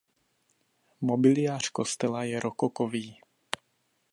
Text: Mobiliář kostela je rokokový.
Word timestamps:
Mobiliář 1.01 1.69
kostela 1.69 2.23
je 2.23 2.39
rokokový. 2.39 3.17